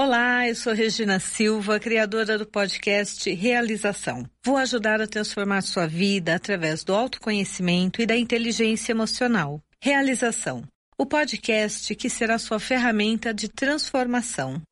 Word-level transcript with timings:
Olá, 0.00 0.46
eu 0.46 0.54
sou 0.54 0.72
Regina 0.72 1.18
Silva, 1.18 1.80
criadora 1.80 2.38
do 2.38 2.46
podcast 2.46 3.28
Realização. 3.34 4.24
Vou 4.46 4.56
ajudar 4.56 5.00
a 5.00 5.08
transformar 5.08 5.60
sua 5.62 5.88
vida 5.88 6.36
através 6.36 6.84
do 6.84 6.94
autoconhecimento 6.94 8.00
e 8.00 8.06
da 8.06 8.16
inteligência 8.16 8.92
emocional. 8.92 9.60
Realização, 9.82 10.62
o 10.96 11.04
podcast 11.04 11.92
que 11.96 12.08
será 12.08 12.38
sua 12.38 12.60
ferramenta 12.60 13.34
de 13.34 13.48
transformação. 13.48 14.62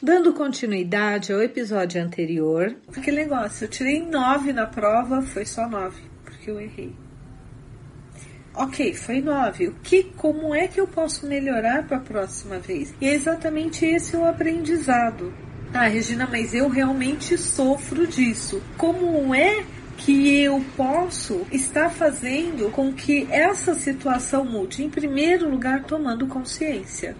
Dando 0.00 0.32
continuidade 0.34 1.32
ao 1.32 1.42
episódio 1.42 2.00
anterior, 2.00 2.76
aquele 2.96 3.16
negócio, 3.16 3.64
eu 3.64 3.68
tirei 3.68 4.06
nove 4.06 4.52
na 4.52 4.68
prova, 4.68 5.20
foi 5.20 5.44
só 5.44 5.68
nove, 5.68 6.00
porque 6.24 6.48
eu 6.48 6.60
errei. 6.60 7.01
Ok, 8.54 8.92
foi 8.94 9.20
nove. 9.20 9.68
O 9.68 9.74
que, 9.82 10.04
como 10.16 10.54
é 10.54 10.68
que 10.68 10.78
eu 10.78 10.86
posso 10.86 11.26
melhorar 11.26 11.86
para 11.86 11.96
a 11.96 12.00
próxima 12.00 12.58
vez? 12.58 12.94
E 13.00 13.08
é 13.08 13.14
exatamente 13.14 13.86
esse 13.86 14.14
o 14.16 14.26
aprendizado. 14.26 15.32
Ah, 15.72 15.86
Regina, 15.86 16.28
mas 16.30 16.52
eu 16.52 16.68
realmente 16.68 17.38
sofro 17.38 18.06
disso. 18.06 18.62
Como 18.76 19.34
é 19.34 19.64
que 19.96 20.42
eu 20.42 20.62
posso 20.76 21.46
estar 21.50 21.88
fazendo 21.88 22.70
com 22.70 22.92
que 22.92 23.26
essa 23.30 23.74
situação 23.74 24.44
mude? 24.44 24.84
Em 24.84 24.90
primeiro 24.90 25.48
lugar, 25.48 25.84
tomando 25.84 26.26
consciência. 26.26 27.16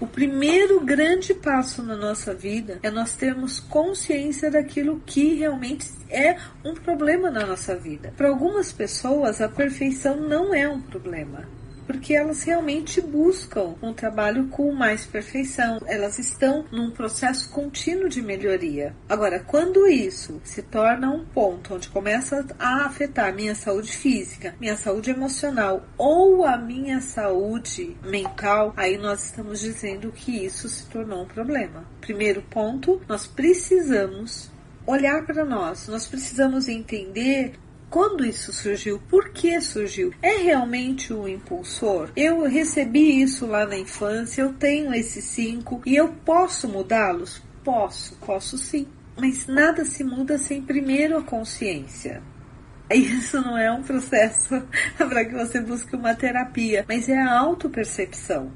O 0.00 0.06
primeiro 0.06 0.80
grande 0.80 1.32
passo 1.32 1.82
na 1.82 1.96
nossa 1.96 2.34
vida 2.34 2.80
é 2.82 2.90
nós 2.90 3.14
termos 3.14 3.60
consciência 3.60 4.50
daquilo 4.50 5.00
que 5.06 5.34
realmente 5.34 5.88
é 6.10 6.36
um 6.64 6.74
problema 6.74 7.30
na 7.30 7.46
nossa 7.46 7.76
vida. 7.76 8.12
Para 8.16 8.28
algumas 8.28 8.72
pessoas, 8.72 9.40
a 9.40 9.48
perfeição 9.48 10.16
não 10.16 10.52
é 10.52 10.68
um 10.68 10.80
problema 10.80 11.48
porque 11.86 12.14
elas 12.14 12.42
realmente 12.42 13.00
buscam 13.00 13.74
um 13.82 13.92
trabalho 13.92 14.48
com 14.48 14.72
mais 14.72 15.04
perfeição, 15.04 15.80
elas 15.86 16.18
estão 16.18 16.64
num 16.70 16.90
processo 16.90 17.50
contínuo 17.50 18.08
de 18.08 18.22
melhoria. 18.22 18.94
Agora, 19.08 19.40
quando 19.40 19.86
isso 19.86 20.40
se 20.44 20.62
torna 20.62 21.10
um 21.10 21.24
ponto 21.24 21.74
onde 21.74 21.88
começa 21.88 22.44
a 22.58 22.86
afetar 22.86 23.34
minha 23.34 23.54
saúde 23.54 23.92
física, 23.92 24.54
minha 24.60 24.76
saúde 24.76 25.10
emocional 25.10 25.84
ou 25.96 26.44
a 26.44 26.56
minha 26.56 27.00
saúde 27.00 27.96
mental, 28.04 28.72
aí 28.76 28.98
nós 28.98 29.24
estamos 29.24 29.60
dizendo 29.60 30.12
que 30.12 30.44
isso 30.44 30.68
se 30.68 30.86
tornou 30.86 31.22
um 31.22 31.28
problema. 31.28 31.84
Primeiro 32.00 32.42
ponto, 32.42 33.00
nós 33.08 33.26
precisamos 33.26 34.50
olhar 34.86 35.24
para 35.24 35.44
nós. 35.44 35.88
Nós 35.88 36.06
precisamos 36.06 36.68
entender 36.68 37.54
quando 37.94 38.26
isso 38.26 38.52
surgiu? 38.52 39.00
Por 39.08 39.28
que 39.28 39.60
surgiu? 39.60 40.12
É 40.20 40.38
realmente 40.38 41.12
o 41.12 41.22
um 41.22 41.28
impulsor? 41.28 42.10
Eu 42.16 42.42
recebi 42.42 43.22
isso 43.22 43.46
lá 43.46 43.64
na 43.64 43.78
infância, 43.78 44.42
eu 44.42 44.52
tenho 44.52 44.92
esses 44.92 45.24
cinco 45.26 45.80
e 45.86 45.94
eu 45.94 46.08
posso 46.08 46.66
mudá-los? 46.66 47.40
Posso, 47.62 48.16
posso 48.16 48.58
sim. 48.58 48.88
Mas 49.16 49.46
nada 49.46 49.84
se 49.84 50.02
muda 50.02 50.36
sem 50.38 50.60
primeiro 50.60 51.16
a 51.16 51.22
consciência. 51.22 52.20
Isso 52.92 53.40
não 53.40 53.56
é 53.56 53.70
um 53.70 53.84
processo 53.84 54.60
para 54.98 55.24
que 55.24 55.32
você 55.32 55.60
busque 55.60 55.94
uma 55.94 56.16
terapia, 56.16 56.84
mas 56.88 57.08
é 57.08 57.16
a 57.16 57.38
autopercepção. 57.38 58.50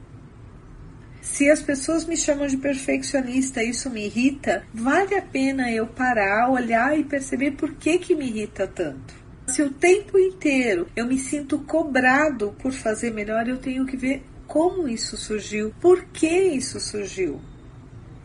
Se 1.21 1.49
as 1.49 1.63
pessoas 1.63 2.05
me 2.05 2.17
chamam 2.17 2.49
de 2.49 2.57
perfeccionista 2.57 3.63
isso 3.63 3.89
me 3.89 4.07
irrita, 4.07 4.65
vale 4.75 5.15
a 5.15 5.23
pena 5.23 5.71
eu 5.71 5.87
parar, 5.87 6.51
olhar 6.51 6.99
e 6.99 7.05
perceber 7.05 7.53
por 7.53 7.75
que, 7.75 7.99
que 7.99 8.15
me 8.17 8.27
irrita 8.27 8.67
tanto. 8.67 9.18
Se 9.59 9.63
o 9.65 9.71
tempo 9.71 10.17
inteiro 10.17 10.87
eu 10.95 11.05
me 11.05 11.19
sinto 11.19 11.59
cobrado 11.59 12.55
por 12.61 12.71
fazer 12.71 13.11
melhor, 13.11 13.49
eu 13.49 13.57
tenho 13.57 13.85
que 13.85 13.97
ver 13.97 14.23
como 14.47 14.87
isso 14.87 15.17
surgiu, 15.17 15.75
por 15.81 16.05
que 16.05 16.29
isso 16.29 16.79
surgiu. 16.79 17.41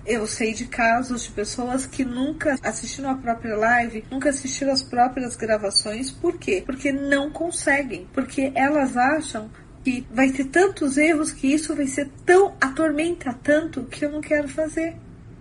Eu 0.05 0.27
sei 0.27 0.53
de 0.53 0.67
casos 0.67 1.23
de 1.23 1.31
pessoas 1.31 1.87
que 1.87 2.05
nunca 2.05 2.55
assistiram 2.61 3.09
a 3.09 3.15
própria 3.15 3.55
live, 3.55 4.05
nunca 4.11 4.29
assistiram 4.29 4.71
as 4.71 4.83
próprias 4.83 5.35
gravações. 5.35 6.11
Por 6.11 6.37
quê? 6.37 6.61
Porque 6.63 6.91
não 6.91 7.31
conseguem. 7.31 8.07
Porque 8.13 8.51
elas 8.53 8.95
acham 8.95 9.49
que 9.83 10.05
vai 10.11 10.29
ter 10.29 10.45
tantos 10.45 10.99
erros 10.99 11.31
que 11.31 11.51
isso 11.51 11.75
vai 11.75 11.87
ser 11.87 12.11
tão 12.23 12.53
atormenta 12.61 13.33
tanto 13.41 13.85
que 13.85 14.05
eu 14.05 14.11
não 14.11 14.21
quero 14.21 14.47
fazer. 14.47 14.95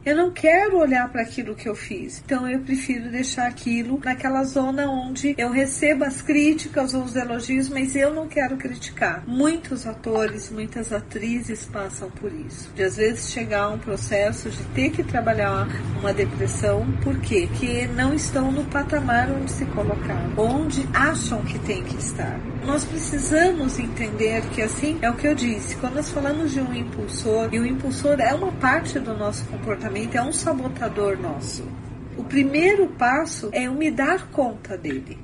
Eu 0.04 0.16
não 0.16 0.32
quero 0.32 0.78
olhar 0.78 1.08
para 1.12 1.22
aquilo 1.22 1.54
que 1.54 1.68
eu 1.68 1.76
fiz. 1.76 2.20
Então 2.24 2.48
eu 2.50 2.58
prefiro 2.58 3.08
deixar 3.08 3.46
aquilo 3.46 4.00
naquela 4.04 4.42
zona 4.42 4.90
onde 4.90 5.32
eu 5.38 5.48
recebo 5.48 6.02
as 6.04 6.20
críticas 6.20 6.92
ou 6.92 7.04
os 7.04 7.14
elogios, 7.14 7.68
mas 7.68 7.94
eu 7.94 8.12
não 8.12 8.26
quero 8.26 8.56
criticar. 8.56 9.22
Muitos 9.28 9.86
atores, 9.86 10.50
muitas 10.50 10.92
atrizes 10.92 11.66
passam 11.66 12.10
por 12.10 12.32
isso. 12.32 12.68
De 12.74 12.82
às 12.82 12.96
vezes 12.96 13.30
chegar 13.30 13.62
a 13.62 13.68
um 13.68 13.78
processo 13.78 14.50
de 14.50 14.64
ter 14.74 14.90
que 14.90 15.04
trabalhar 15.04 15.68
uma 16.00 16.12
depressão, 16.12 16.84
por 17.04 17.20
quê? 17.20 17.46
Porque 17.48 17.86
não 17.86 18.12
estão 18.12 18.50
no 18.50 18.64
patamar 18.64 19.30
onde 19.30 19.52
se 19.52 19.64
colocaram, 19.66 20.32
onde 20.36 20.84
acham 20.92 21.44
que 21.44 21.60
tem 21.60 21.84
que 21.84 21.96
estar. 21.96 22.40
Nós 22.66 22.84
precisamos 22.84 23.78
entender 23.78 24.42
que 24.50 24.62
assim 24.62 24.98
é 25.00 25.10
o 25.10 25.14
que 25.14 25.28
eu 25.28 25.34
disse, 25.34 25.76
quando 25.76 25.94
nós 25.94 26.10
falamos 26.10 26.50
de 26.50 26.60
um 26.60 26.74
impulsor, 26.74 27.48
e 27.52 27.60
o 27.60 27.66
impulsor 27.66 28.20
é 28.20 28.34
uma 28.34 28.52
parte 28.52 28.98
do 28.98 29.16
nosso 29.16 29.44
comportamento 29.46 29.91
é 30.14 30.22
um 30.22 30.32
sabotador 30.32 31.18
nosso. 31.18 31.64
O 32.16 32.24
primeiro 32.24 32.88
passo 32.88 33.50
é 33.52 33.64
eu 33.64 33.74
me 33.74 33.90
dar 33.90 34.30
conta 34.30 34.76
dele. 34.76 35.18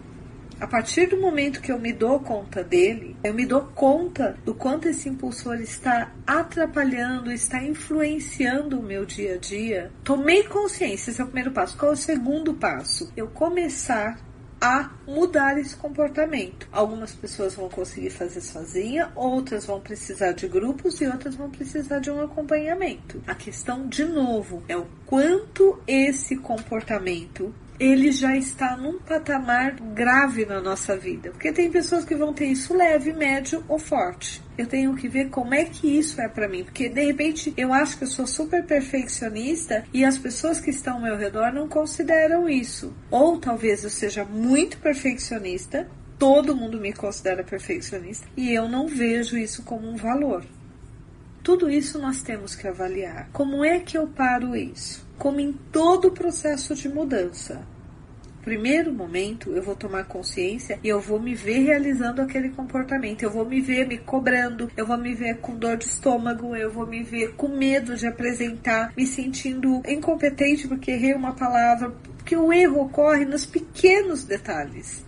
A 0.60 0.66
partir 0.66 1.06
do 1.06 1.20
momento 1.20 1.60
que 1.60 1.70
eu 1.70 1.78
me 1.78 1.92
dou 1.92 2.20
conta 2.20 2.64
dele, 2.64 3.16
eu 3.22 3.32
me 3.32 3.46
dou 3.46 3.62
conta 3.62 4.36
do 4.44 4.54
quanto 4.54 4.88
esse 4.88 5.08
impulsor 5.08 5.60
está 5.60 6.12
atrapalhando, 6.26 7.30
está 7.30 7.62
influenciando 7.62 8.78
o 8.78 8.82
meu 8.82 9.06
dia 9.06 9.34
a 9.34 9.38
dia. 9.38 9.90
Tomei 10.02 10.42
consciência, 10.44 11.10
esse 11.10 11.20
é 11.20 11.24
o 11.24 11.28
primeiro 11.28 11.52
passo. 11.52 11.76
Qual 11.76 11.92
é 11.92 11.94
o 11.94 11.96
segundo 11.96 12.54
passo? 12.54 13.12
Eu 13.16 13.28
começar 13.28 14.18
a 14.60 14.90
mudar 15.06 15.58
esse 15.58 15.76
comportamento. 15.76 16.68
Algumas 16.72 17.12
pessoas 17.12 17.54
vão 17.54 17.68
conseguir 17.68 18.10
fazer 18.10 18.40
sozinha, 18.40 19.10
outras 19.14 19.66
vão 19.66 19.80
precisar 19.80 20.32
de 20.32 20.48
grupos 20.48 21.00
e 21.00 21.06
outras 21.06 21.34
vão 21.34 21.50
precisar 21.50 22.00
de 22.00 22.10
um 22.10 22.20
acompanhamento. 22.20 23.22
A 23.26 23.34
questão, 23.34 23.86
de 23.86 24.04
novo, 24.04 24.62
é 24.68 24.76
o 24.76 24.86
quanto 25.06 25.80
esse 25.86 26.36
comportamento 26.36 27.54
ele 27.78 28.10
já 28.10 28.36
está 28.36 28.76
num 28.76 28.98
patamar 28.98 29.76
grave 29.94 30.44
na 30.44 30.60
nossa 30.60 30.96
vida. 30.96 31.30
Porque 31.30 31.52
tem 31.52 31.70
pessoas 31.70 32.04
que 32.04 32.14
vão 32.14 32.32
ter 32.32 32.46
isso 32.46 32.74
leve, 32.74 33.12
médio 33.12 33.64
ou 33.68 33.78
forte. 33.78 34.42
Eu 34.56 34.66
tenho 34.66 34.94
que 34.96 35.08
ver 35.08 35.30
como 35.30 35.54
é 35.54 35.64
que 35.64 35.86
isso 35.86 36.20
é 36.20 36.28
para 36.28 36.48
mim, 36.48 36.64
porque 36.64 36.88
de 36.88 37.04
repente 37.04 37.54
eu 37.56 37.72
acho 37.72 37.96
que 37.96 38.04
eu 38.04 38.08
sou 38.08 38.26
super 38.26 38.64
perfeccionista 38.64 39.84
e 39.94 40.04
as 40.04 40.18
pessoas 40.18 40.58
que 40.58 40.70
estão 40.70 40.94
ao 40.94 41.02
meu 41.02 41.16
redor 41.16 41.52
não 41.52 41.68
consideram 41.68 42.48
isso. 42.48 42.92
Ou 43.10 43.38
talvez 43.38 43.84
eu 43.84 43.90
seja 43.90 44.24
muito 44.24 44.78
perfeccionista, 44.78 45.88
todo 46.18 46.56
mundo 46.56 46.80
me 46.80 46.92
considera 46.92 47.44
perfeccionista 47.44 48.26
e 48.36 48.52
eu 48.52 48.68
não 48.68 48.88
vejo 48.88 49.38
isso 49.38 49.62
como 49.62 49.88
um 49.88 49.94
valor. 49.94 50.44
Tudo 51.44 51.70
isso 51.70 52.00
nós 52.00 52.20
temos 52.20 52.56
que 52.56 52.66
avaliar. 52.66 53.28
Como 53.32 53.64
é 53.64 53.78
que 53.78 53.96
eu 53.96 54.08
paro 54.08 54.56
isso? 54.56 55.07
Como 55.18 55.40
em 55.40 55.52
todo 55.52 56.08
o 56.08 56.12
processo 56.12 56.74
de 56.74 56.88
mudança. 56.88 57.66
Primeiro 58.42 58.92
momento, 58.94 59.50
eu 59.50 59.62
vou 59.62 59.74
tomar 59.74 60.04
consciência 60.04 60.78
e 60.82 60.88
eu 60.88 61.00
vou 61.00 61.20
me 61.20 61.34
ver 61.34 61.64
realizando 61.64 62.22
aquele 62.22 62.48
comportamento. 62.48 63.22
Eu 63.22 63.30
vou 63.30 63.44
me 63.44 63.60
ver 63.60 63.86
me 63.86 63.98
cobrando, 63.98 64.70
eu 64.74 64.86
vou 64.86 64.96
me 64.96 65.12
ver 65.14 65.38
com 65.38 65.54
dor 65.54 65.76
de 65.76 65.84
estômago, 65.84 66.56
eu 66.56 66.70
vou 66.70 66.86
me 66.86 67.02
ver 67.02 67.34
com 67.34 67.48
medo 67.48 67.94
de 67.94 68.06
apresentar, 68.06 68.92
me 68.96 69.06
sentindo 69.06 69.82
incompetente 69.86 70.66
porque 70.66 70.92
errei 70.92 71.12
uma 71.14 71.34
palavra, 71.34 71.90
porque 72.16 72.36
o 72.36 72.50
erro 72.50 72.82
ocorre 72.82 73.26
nos 73.26 73.44
pequenos 73.44 74.24
detalhes. 74.24 75.07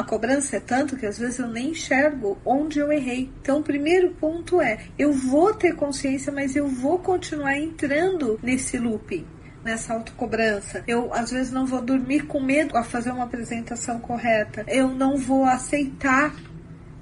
A 0.00 0.02
cobrança 0.02 0.56
é 0.56 0.60
tanto 0.60 0.96
que 0.96 1.04
às 1.04 1.18
vezes 1.18 1.38
eu 1.40 1.46
nem 1.46 1.72
enxergo 1.72 2.38
onde 2.42 2.78
eu 2.78 2.90
errei. 2.90 3.30
Então, 3.42 3.58
o 3.58 3.62
primeiro 3.62 4.12
ponto 4.12 4.58
é: 4.58 4.78
eu 4.98 5.12
vou 5.12 5.52
ter 5.52 5.74
consciência, 5.74 6.32
mas 6.32 6.56
eu 6.56 6.66
vou 6.66 6.98
continuar 7.00 7.58
entrando 7.58 8.40
nesse 8.42 8.78
looping 8.78 9.26
nessa 9.62 9.92
autocobrança. 9.92 10.82
Eu 10.86 11.12
às 11.12 11.30
vezes 11.30 11.52
não 11.52 11.66
vou 11.66 11.82
dormir 11.82 12.22
com 12.22 12.40
medo 12.40 12.78
a 12.78 12.82
fazer 12.82 13.10
uma 13.10 13.24
apresentação 13.24 14.00
correta. 14.00 14.64
Eu 14.66 14.88
não 14.88 15.18
vou 15.18 15.44
aceitar 15.44 16.34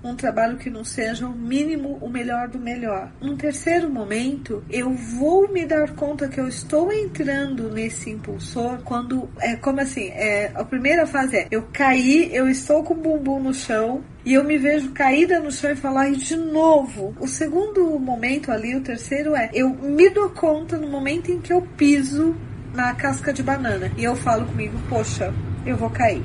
um 0.09 0.17
trabalho 0.17 0.57
que 0.57 0.71
não 0.71 0.85
seja 0.85 1.27
o 1.27 1.33
mínimo, 1.33 1.99
o 2.01 2.09
melhor 2.09 2.49
do 2.49 2.59
melhor. 2.59 3.11
Num 3.21 3.37
terceiro 3.37 3.89
momento, 3.91 4.65
eu 4.71 4.91
vou 4.91 5.53
me 5.53 5.67
dar 5.67 5.95
conta 5.95 6.29
que 6.29 6.41
eu 6.41 6.49
estou 6.49 6.93
entrando 6.93 7.71
nesse 7.71 8.11
impulsor 8.11 8.79
quando 8.85 9.29
é 9.41 9.57
como 9.57 9.81
assim, 9.81 10.09
é, 10.09 10.51
a 10.55 10.65
primeira 10.65 11.07
fase 11.07 11.37
é 11.37 11.49
eu 11.51 11.69
caí, 11.73 12.35
eu 12.35 12.49
estou 12.49 12.83
com 12.83 12.95
o 12.95 12.97
bumbum 12.97 13.41
no 13.41 13.55
chão, 13.55 14.03
e 14.25 14.35
eu 14.35 14.45
me 14.45 14.59
vejo 14.59 14.91
caída 14.91 15.41
no 15.41 15.51
chão 15.51 15.71
e 15.71 15.77
falar 15.77 16.11
de 16.11 16.37
novo. 16.37 17.15
O 17.19 17.27
segundo 17.27 17.99
momento 17.99 18.53
ali, 18.53 18.77
o 18.77 18.83
terceiro 18.83 19.35
é 19.35 19.49
eu 19.55 19.71
me 19.71 20.11
dou 20.11 20.29
conta 20.31 20.77
no 20.77 20.89
momento 20.89 21.31
em 21.31 21.41
que 21.41 21.53
eu 21.53 21.63
piso 21.77 22.37
na 22.75 22.95
casca 22.95 23.33
de 23.33 23.43
banana 23.43 23.91
e 23.97 24.05
eu 24.05 24.15
falo 24.15 24.45
comigo, 24.47 24.79
poxa, 24.89 25.33
eu 25.65 25.77
vou 25.77 25.91
cair. 25.91 26.23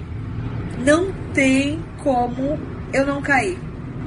Não 0.85 1.13
tem 1.33 1.81
como 2.03 2.59
eu 2.91 3.05
não 3.05 3.21
caí. 3.21 3.57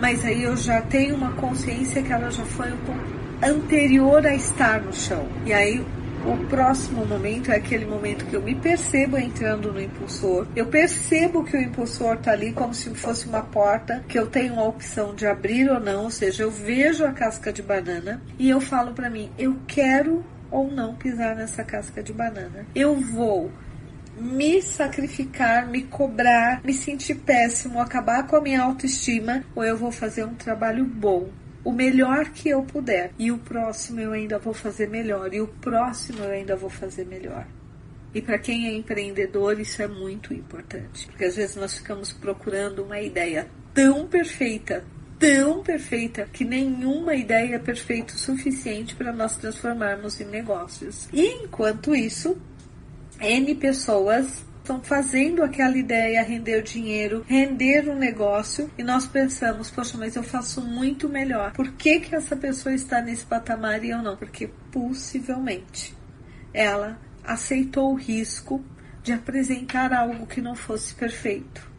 Mas 0.00 0.24
aí 0.24 0.42
eu 0.42 0.56
já 0.56 0.80
tenho 0.82 1.14
uma 1.14 1.32
consciência 1.32 2.02
que 2.02 2.12
ela 2.12 2.30
já 2.30 2.44
foi 2.44 2.72
um 2.72 2.78
pouco 2.78 3.00
anterior 3.42 4.26
a 4.26 4.34
estar 4.34 4.80
no 4.80 4.92
chão. 4.92 5.28
E 5.44 5.52
aí 5.52 5.84
o 6.24 6.36
próximo 6.48 7.06
momento 7.06 7.52
é 7.52 7.56
aquele 7.56 7.84
momento 7.84 8.24
que 8.26 8.34
eu 8.34 8.42
me 8.42 8.54
percebo 8.54 9.16
entrando 9.16 9.72
no 9.72 9.80
impulsor. 9.80 10.46
Eu 10.56 10.66
percebo 10.66 11.44
que 11.44 11.56
o 11.56 11.60
impulsor 11.60 12.14
está 12.14 12.32
ali 12.32 12.52
como 12.52 12.74
se 12.74 12.90
fosse 12.94 13.28
uma 13.28 13.42
porta, 13.42 14.04
que 14.08 14.18
eu 14.18 14.26
tenho 14.26 14.58
a 14.58 14.64
opção 14.64 15.14
de 15.14 15.26
abrir 15.26 15.70
ou 15.70 15.78
não, 15.78 16.04
ou 16.04 16.10
seja, 16.10 16.42
eu 16.42 16.50
vejo 16.50 17.04
a 17.04 17.12
casca 17.12 17.52
de 17.52 17.62
banana 17.62 18.20
e 18.38 18.50
eu 18.50 18.60
falo 18.60 18.92
para 18.92 19.08
mim, 19.08 19.30
eu 19.38 19.56
quero 19.68 20.24
ou 20.50 20.70
não 20.70 20.94
pisar 20.94 21.36
nessa 21.36 21.62
casca 21.62 22.02
de 22.02 22.12
banana. 22.12 22.66
Eu 22.74 22.96
vou 22.96 23.50
me 24.16 24.62
sacrificar, 24.62 25.68
me 25.68 25.82
cobrar, 25.82 26.62
me 26.64 26.72
sentir 26.72 27.16
péssimo, 27.16 27.80
acabar 27.80 28.26
com 28.26 28.36
a 28.36 28.40
minha 28.40 28.62
autoestima, 28.62 29.44
ou 29.54 29.62
eu 29.62 29.76
vou 29.76 29.92
fazer 29.92 30.24
um 30.24 30.34
trabalho 30.34 30.84
bom, 30.84 31.28
o 31.62 31.72
melhor 31.72 32.30
que 32.30 32.48
eu 32.48 32.62
puder. 32.62 33.12
E 33.18 33.30
o 33.30 33.38
próximo 33.38 34.00
eu 34.00 34.12
ainda 34.12 34.38
vou 34.38 34.54
fazer 34.54 34.88
melhor, 34.88 35.32
e 35.34 35.40
o 35.40 35.48
próximo 35.48 36.24
eu 36.24 36.30
ainda 36.30 36.56
vou 36.56 36.70
fazer 36.70 37.04
melhor. 37.04 37.46
E 38.14 38.22
para 38.22 38.38
quem 38.38 38.66
é 38.66 38.72
empreendedor, 38.74 39.60
isso 39.60 39.82
é 39.82 39.86
muito 39.86 40.32
importante, 40.32 41.06
porque 41.06 41.24
às 41.24 41.36
vezes 41.36 41.54
nós 41.54 41.76
ficamos 41.76 42.12
procurando 42.12 42.82
uma 42.82 42.98
ideia 42.98 43.46
tão 43.74 44.06
perfeita, 44.06 44.82
tão 45.18 45.62
perfeita 45.62 46.26
que 46.32 46.42
nenhuma 46.42 47.14
ideia 47.14 47.56
é 47.56 47.58
perfeita 47.58 48.14
o 48.14 48.18
suficiente 48.18 48.94
para 48.94 49.12
nós 49.12 49.36
transformarmos 49.36 50.18
em 50.18 50.24
negócios. 50.24 51.08
E 51.12 51.26
enquanto 51.44 51.94
isso, 51.94 52.38
N 53.20 53.54
pessoas 53.54 54.44
estão 54.58 54.82
fazendo 54.82 55.44
aquela 55.44 55.76
ideia 55.78 56.22
render 56.22 56.62
dinheiro, 56.62 57.24
render 57.28 57.88
um 57.88 57.96
negócio 57.96 58.68
e 58.76 58.82
nós 58.82 59.06
pensamos, 59.06 59.70
poxa, 59.70 59.96
mas 59.96 60.16
eu 60.16 60.24
faço 60.24 60.60
muito 60.60 61.08
melhor. 61.08 61.52
Por 61.52 61.70
que, 61.72 62.00
que 62.00 62.14
essa 62.14 62.36
pessoa 62.36 62.74
está 62.74 63.00
nesse 63.00 63.24
patamar 63.24 63.84
e 63.84 63.90
eu 63.90 64.02
não? 64.02 64.16
Porque 64.16 64.50
possivelmente 64.72 65.94
ela 66.52 66.98
aceitou 67.22 67.92
o 67.92 67.96
risco 67.96 68.64
de 69.02 69.12
apresentar 69.12 69.92
algo 69.92 70.26
que 70.26 70.40
não 70.40 70.56
fosse 70.56 70.92
perfeito. 70.94 71.70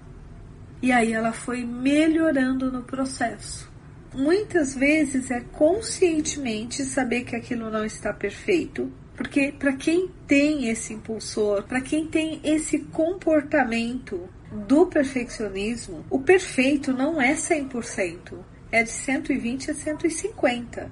E 0.82 0.92
aí 0.92 1.12
ela 1.12 1.34
foi 1.34 1.66
melhorando 1.66 2.72
no 2.72 2.84
processo. 2.84 3.70
Muitas 4.14 4.74
vezes 4.74 5.30
é 5.30 5.42
conscientemente 5.42 6.84
saber 6.86 7.26
que 7.26 7.36
aquilo 7.36 7.70
não 7.70 7.84
está 7.84 8.14
perfeito, 8.14 8.92
porque 9.18 9.52
para 9.52 9.74
quem 9.74 10.10
tem 10.28 10.70
esse 10.70 10.94
impulsor, 10.94 11.64
para 11.64 11.82
quem 11.82 12.06
tem 12.06 12.40
esse 12.44 12.78
comportamento 12.78 14.30
do 14.52 14.86
perfeccionismo, 14.86 16.06
o 16.08 16.20
perfeito 16.20 16.94
não 16.94 17.20
é 17.20 17.34
100%, 17.34 18.38
é 18.72 18.84
de 18.84 18.92
120 18.92 19.72
a 19.72 19.74
150. 19.74 20.92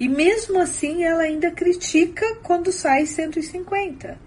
E 0.00 0.08
mesmo 0.08 0.58
assim 0.58 1.04
ela 1.04 1.24
ainda 1.24 1.50
critica 1.50 2.36
quando 2.42 2.72
sai 2.72 3.04
150. 3.04 4.18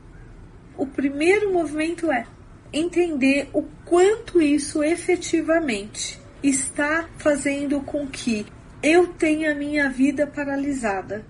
O 0.77 0.85
primeiro 0.85 1.51
movimento 1.51 2.11
é 2.11 2.27
entender 2.71 3.49
o 3.51 3.63
quanto 3.83 4.39
isso 4.39 4.83
efetivamente 4.83 6.19
está 6.43 7.09
fazendo 7.17 7.81
com 7.81 8.05
que 8.05 8.45
eu 8.83 9.07
tenha 9.07 9.53
a 9.53 9.55
minha 9.55 9.89
vida 9.89 10.27
paralisada 10.27 11.25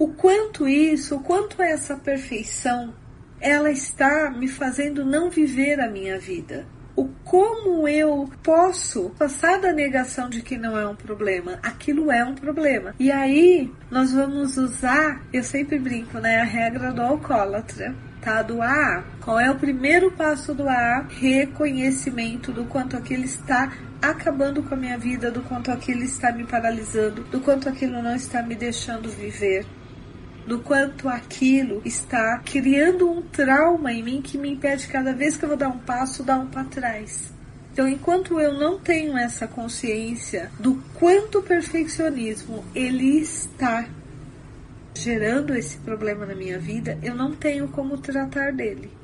o 0.00 0.08
quanto 0.08 0.66
isso, 0.66 1.16
o 1.16 1.20
quanto 1.20 1.60
essa 1.60 1.94
perfeição, 1.94 2.94
ela 3.38 3.70
está 3.70 4.30
me 4.30 4.48
fazendo 4.48 5.04
não 5.04 5.28
viver 5.28 5.78
a 5.78 5.90
minha 5.90 6.18
vida. 6.18 6.66
O 6.96 7.06
como 7.22 7.86
eu 7.86 8.26
posso 8.42 9.10
passar 9.10 9.60
da 9.60 9.74
negação 9.74 10.30
de 10.30 10.40
que 10.40 10.56
não 10.56 10.78
é 10.78 10.88
um 10.88 10.96
problema, 10.96 11.58
aquilo 11.62 12.10
é 12.10 12.24
um 12.24 12.34
problema. 12.34 12.94
E 12.98 13.12
aí 13.12 13.70
nós 13.90 14.10
vamos 14.10 14.56
usar, 14.56 15.22
eu 15.34 15.44
sempre 15.44 15.78
brinco, 15.78 16.18
né, 16.18 16.40
a 16.40 16.44
regra 16.44 16.94
do 16.94 17.02
alcoólatra 17.02 17.94
tá? 18.22 18.42
Do 18.42 18.60
AA. 18.60 19.04
Qual 19.20 19.40
é 19.40 19.50
o 19.50 19.58
primeiro 19.58 20.10
passo 20.12 20.54
do 20.54 20.68
AA? 20.68 21.06
Reconhecimento 21.08 22.52
do 22.52 22.64
quanto 22.66 22.96
aquilo 22.96 23.24
está 23.24 23.72
acabando 24.00 24.62
com 24.62 24.74
a 24.74 24.78
minha 24.78 24.98
vida, 24.98 25.30
do 25.30 25.42
quanto 25.42 25.70
aquilo 25.70 26.02
está 26.02 26.32
me 26.32 26.44
paralisando, 26.44 27.22
do 27.24 27.40
quanto 27.40 27.68
aquilo 27.68 28.02
não 28.02 28.14
está 28.14 28.42
me 28.42 28.54
deixando 28.54 29.08
viver 29.10 29.66
do 30.46 30.60
quanto 30.60 31.08
aquilo 31.08 31.82
está 31.84 32.38
criando 32.38 33.10
um 33.10 33.22
trauma 33.22 33.92
em 33.92 34.02
mim 34.02 34.22
que 34.22 34.38
me 34.38 34.50
impede 34.50 34.86
cada 34.88 35.12
vez 35.12 35.36
que 35.36 35.44
eu 35.44 35.50
vou 35.50 35.58
dar 35.58 35.68
um 35.68 35.78
passo, 35.78 36.22
dar 36.22 36.38
um 36.38 36.46
para 36.46 36.64
trás. 36.64 37.32
Então, 37.72 37.88
enquanto 37.88 38.40
eu 38.40 38.54
não 38.54 38.78
tenho 38.78 39.16
essa 39.16 39.46
consciência 39.46 40.50
do 40.58 40.82
quanto 40.94 41.38
o 41.38 41.42
perfeccionismo 41.42 42.64
ele 42.74 43.20
está 43.20 43.88
gerando 44.94 45.54
esse 45.54 45.76
problema 45.78 46.26
na 46.26 46.34
minha 46.34 46.58
vida, 46.58 46.98
eu 47.02 47.14
não 47.14 47.34
tenho 47.34 47.68
como 47.68 47.96
tratar 47.98 48.52
dele 48.52 48.99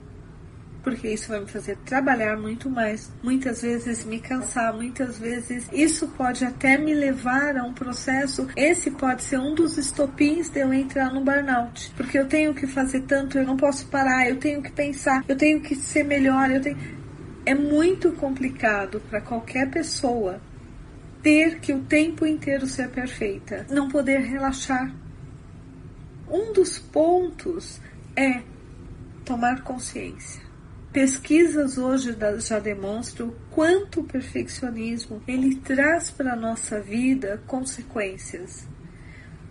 porque 0.87 1.09
isso 1.09 1.31
vai 1.31 1.41
me 1.41 1.49
fazer 1.49 1.77
trabalhar 1.79 2.37
muito 2.37 2.71
mais, 2.71 3.11
muitas 3.21 3.61
vezes 3.61 4.05
me 4.05 4.21
cansar, 4.21 4.73
muitas 4.73 5.19
vezes 5.19 5.69
isso 5.73 6.07
pode 6.17 6.45
até 6.45 6.79
me 6.79 6.95
levar 6.95 7.57
a 7.57 7.65
um 7.65 7.73
processo. 7.73 8.47
Esse 8.55 8.93
pode 8.93 9.25
ser 9.25 9.41
um 9.41 9.53
dos 9.53 9.77
estopins 9.77 10.49
de 10.49 10.61
eu 10.61 10.73
entrar 10.73 11.13
no 11.13 11.25
burnout, 11.25 11.93
porque 11.97 12.17
eu 12.17 12.29
tenho 12.29 12.55
que 12.55 12.69
fazer 12.69 13.01
tanto, 13.01 13.37
eu 13.37 13.45
não 13.45 13.57
posso 13.57 13.89
parar, 13.89 14.29
eu 14.29 14.37
tenho 14.37 14.63
que 14.63 14.71
pensar, 14.71 15.25
eu 15.27 15.37
tenho 15.37 15.61
que 15.61 15.75
ser 15.75 16.05
melhor, 16.05 16.53
eu 16.53 16.61
tenho. 16.61 16.79
É 17.45 17.53
muito 17.53 18.13
complicado 18.13 19.03
para 19.11 19.21
qualquer 19.21 19.69
pessoa 19.69 20.41
ter 21.21 21.59
que 21.59 21.73
o 21.73 21.81
tempo 21.81 22.25
inteiro 22.25 22.65
ser 22.65 22.91
perfeita, 22.91 23.67
não 23.69 23.89
poder 23.89 24.21
relaxar. 24.21 24.95
Um 26.31 26.53
dos 26.53 26.79
pontos 26.79 27.81
é 28.15 28.43
tomar 29.25 29.65
consciência. 29.65 30.46
Pesquisas 30.97 31.77
hoje 31.77 32.17
já 32.39 32.59
demonstram 32.59 33.35
quanto 33.51 34.01
o 34.01 34.05
perfeccionismo 34.05 35.23
ele 35.29 35.57
traz 35.57 36.11
para 36.11 36.33
a 36.33 36.37
nossa 36.37 36.81
vida 36.81 37.39
consequências. 37.47 38.67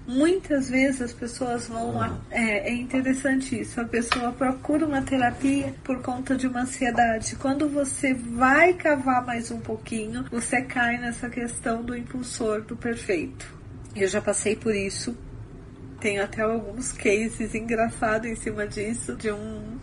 Muitas 0.08 0.72
vezes 0.72 1.04
as 1.04 1.14
pessoas 1.14 1.68
vão. 1.68 2.02
É, 2.32 2.72
é 2.72 2.74
interessante 2.74 3.62
isso. 3.62 3.80
A 3.80 3.86
pessoa 3.86 4.32
procura 4.32 4.88
uma 4.88 5.04
terapia 5.04 5.72
por 5.84 6.02
conta 6.02 6.36
de 6.36 6.48
uma 6.48 6.62
ansiedade. 6.62 7.36
Quando 7.36 7.70
você 7.70 8.16
vai 8.16 8.74
cavar 8.74 9.24
mais 9.24 9.52
um 9.52 9.60
pouquinho, 9.60 10.26
você 10.32 10.64
cai 10.64 10.98
nessa 10.98 11.30
questão 11.30 11.84
do 11.84 11.96
impulsor 11.96 12.64
do 12.64 12.76
perfeito. 12.76 13.54
Eu 13.96 14.08
já 14.08 14.20
passei 14.20 14.56
por 14.56 14.74
isso. 14.74 15.16
Tenho 16.00 16.24
até 16.24 16.42
alguns 16.42 16.92
cases 16.92 17.54
engraçados 17.54 18.28
em 18.28 18.36
cima 18.36 18.66
disso, 18.66 19.16
de 19.16 19.32
um 19.32 19.78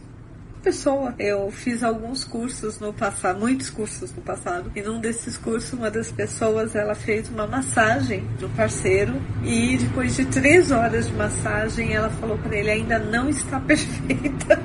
pessoa. 0.63 1.15
Eu 1.19 1.51
fiz 1.51 1.83
alguns 1.83 2.25
cursos 2.25 2.79
no 2.79 2.93
passado, 2.93 3.41
muitos 3.41 3.69
cursos 3.69 4.13
no 4.15 4.23
passado, 4.23 4.71
e 4.75 4.81
num 4.81 5.01
desses 5.01 5.37
cursos 5.37 5.73
uma 5.73 5.91
das 5.91 6.11
pessoas 6.13 6.75
ela 6.75 6.95
fez 6.95 7.29
uma 7.29 7.47
massagem 7.47 8.25
do 8.39 8.49
parceiro 8.51 9.21
e 9.45 9.77
depois 9.77 10.15
de 10.15 10.25
três 10.27 10.71
horas 10.71 11.09
de 11.09 11.15
massagem 11.15 11.93
ela 11.93 12.09
falou 12.11 12.39
para 12.39 12.57
ele 12.57 12.71
ainda 12.71 12.99
não 12.99 13.29
está 13.29 13.59
perfeita. 13.61 14.63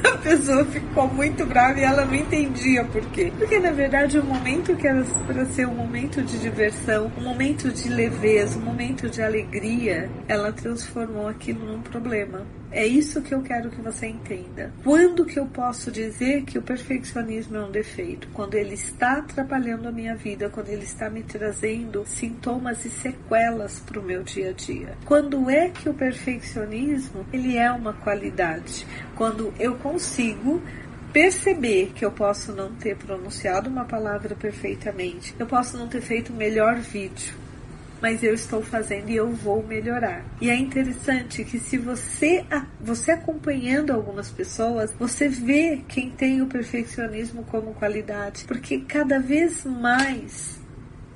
a 0.12 0.18
pessoa 0.18 0.64
ficou 0.64 1.08
muito 1.08 1.44
brava 1.46 1.78
e 1.78 1.82
ela 1.82 2.04
não 2.04 2.14
entendia 2.14 2.84
por 2.84 3.04
quê. 3.10 3.32
Porque 3.36 3.58
na 3.58 3.70
verdade 3.70 4.18
o 4.18 4.24
momento 4.24 4.74
que 4.76 4.86
era 4.86 5.04
para 5.26 5.44
ser 5.46 5.66
um 5.66 5.74
momento 5.74 6.22
de 6.22 6.38
diversão, 6.38 7.10
um 7.16 7.22
momento 7.22 7.70
de 7.70 7.88
leveza, 7.88 8.58
um 8.58 8.62
momento 8.62 9.08
de 9.08 9.22
alegria, 9.22 10.10
ela 10.28 10.52
transformou 10.52 11.28
aquilo 11.28 11.64
num 11.64 11.82
problema. 11.82 12.46
É 12.72 12.86
isso 12.86 13.20
que 13.20 13.34
eu 13.34 13.42
quero 13.42 13.68
que 13.68 13.80
você 13.80 14.06
entenda. 14.06 14.72
Quando 14.84 15.26
que 15.26 15.40
eu 15.40 15.46
posso 15.46 15.90
dizer 15.90 16.44
que 16.44 16.56
o 16.56 16.62
perfeccionismo 16.62 17.56
é 17.56 17.64
um 17.64 17.70
defeito? 17.70 18.28
Quando 18.32 18.54
ele 18.54 18.74
está 18.74 19.18
atrapalhando 19.18 19.88
a 19.88 19.92
minha 19.92 20.14
vida, 20.14 20.48
quando 20.48 20.68
ele 20.68 20.84
está 20.84 21.10
me 21.10 21.24
trazendo 21.24 22.04
sintomas 22.06 22.84
e 22.84 22.90
sequelas 22.90 23.80
para 23.80 23.98
o 23.98 24.02
meu 24.02 24.22
dia 24.22 24.50
a 24.50 24.52
dia. 24.52 24.96
Quando 25.04 25.50
é 25.50 25.68
que 25.68 25.88
o 25.88 25.94
perfeccionismo 25.94 27.26
ele 27.32 27.56
é 27.56 27.72
uma 27.72 27.92
qualidade? 27.92 28.86
Quando 29.16 29.52
eu 29.58 29.74
consigo 29.90 30.62
perceber 31.12 31.90
que 31.94 32.04
eu 32.04 32.12
posso 32.12 32.52
não 32.52 32.72
ter 32.72 32.96
pronunciado 32.96 33.68
uma 33.68 33.84
palavra 33.84 34.36
perfeitamente, 34.36 35.34
eu 35.38 35.46
posso 35.46 35.76
não 35.76 35.88
ter 35.88 36.00
feito 36.00 36.32
o 36.32 36.36
melhor 36.36 36.76
vídeo, 36.76 37.34
mas 38.00 38.22
eu 38.22 38.32
estou 38.32 38.62
fazendo 38.62 39.10
e 39.10 39.16
eu 39.16 39.32
vou 39.32 39.66
melhorar. 39.66 40.24
E 40.40 40.48
é 40.48 40.54
interessante 40.54 41.44
que 41.44 41.58
se 41.58 41.76
você 41.76 42.44
você 42.80 43.10
acompanhando 43.10 43.90
algumas 43.90 44.30
pessoas, 44.30 44.94
você 44.96 45.28
vê 45.28 45.82
quem 45.88 46.10
tem 46.10 46.40
o 46.40 46.46
perfeccionismo 46.46 47.42
como 47.44 47.74
qualidade, 47.74 48.44
porque 48.44 48.78
cada 48.78 49.18
vez 49.18 49.64
mais 49.64 50.60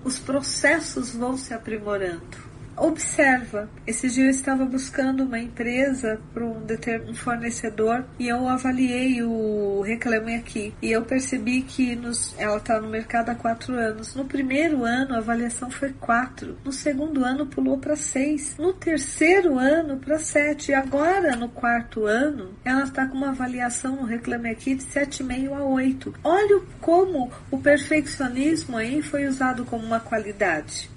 os 0.02 0.18
processos 0.18 1.14
vão 1.14 1.36
se 1.36 1.54
aprimorando. 1.54 2.43
Observa. 2.76 3.68
Esse 3.86 4.08
dia 4.08 4.24
eu 4.24 4.30
estava 4.30 4.64
buscando 4.64 5.24
uma 5.24 5.38
empresa 5.38 6.20
para 6.32 6.44
um, 6.44 6.64
um 7.08 7.14
fornecedor 7.14 8.04
e 8.18 8.28
eu 8.28 8.48
avaliei 8.48 9.22
o 9.22 9.82
Reclame 9.82 10.36
Aqui. 10.36 10.74
E 10.82 10.90
eu 10.90 11.02
percebi 11.02 11.62
que 11.62 11.94
nos, 11.96 12.34
ela 12.38 12.56
está 12.56 12.80
no 12.80 12.88
mercado 12.88 13.30
há 13.30 13.34
quatro 13.34 13.74
anos. 13.74 14.14
No 14.14 14.24
primeiro 14.24 14.84
ano 14.84 15.14
a 15.14 15.18
avaliação 15.18 15.70
foi 15.70 15.92
quatro. 15.92 16.56
No 16.64 16.72
segundo 16.72 17.24
ano 17.24 17.46
pulou 17.46 17.78
para 17.78 17.96
seis. 17.96 18.56
No 18.58 18.72
terceiro 18.72 19.58
ano 19.58 19.98
para 19.98 20.18
sete. 20.18 20.70
E 20.70 20.74
agora 20.74 21.36
no 21.36 21.48
quarto 21.48 22.06
ano 22.06 22.50
ela 22.64 22.84
está 22.84 23.06
com 23.06 23.16
uma 23.16 23.30
avaliação 23.30 23.96
no 23.96 24.04
Reclame 24.04 24.50
Aqui 24.50 24.74
de 24.74 24.84
7,5 24.84 25.52
a 25.52 25.64
8. 25.64 26.14
Olha 26.22 26.60
como 26.80 27.30
o 27.50 27.58
perfeccionismo 27.58 28.76
aí 28.76 29.02
foi 29.02 29.26
usado 29.26 29.64
como 29.64 29.84
uma 29.84 30.00
qualidade 30.00 30.93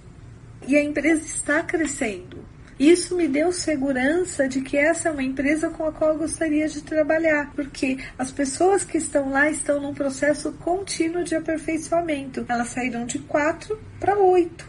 e 0.68 0.76
a 0.76 0.84
empresa 0.84 1.24
está 1.24 1.64
crescendo. 1.64 2.46
Isso 2.80 3.16
me 3.16 3.28
deu 3.28 3.52
segurança 3.52 4.48
de 4.48 4.62
que 4.62 4.78
essa 4.78 5.10
é 5.10 5.12
uma 5.12 5.24
empresa 5.24 5.70
com 5.70 5.88
a 5.88 5.92
qual 5.92 6.12
eu 6.12 6.20
gostaria 6.20 6.68
de 6.68 6.84
trabalhar, 6.84 7.52
porque 7.56 7.98
as 8.20 8.30
pessoas 8.30 8.84
que 8.84 9.00
estão 9.00 9.32
lá 9.32 9.50
estão 9.50 9.82
num 9.82 9.96
processo 9.96 10.52
contínuo 10.54 11.24
de 11.24 11.36
aperfeiçoamento. 11.36 12.46
Elas 12.48 12.68
saíram 12.68 13.08
de 13.08 13.18
quatro 13.18 13.80
para 14.00 14.16
oito. 14.20 14.68